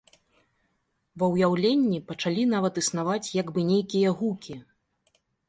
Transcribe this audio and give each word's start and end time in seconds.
Ва 1.23 1.27
ўяўленні 1.33 1.99
пачалі 2.09 2.47
нават 2.55 2.81
існаваць 2.83 3.33
як 3.41 3.53
бы 3.59 3.67
нейкія 3.71 4.17
гукі. 4.23 4.59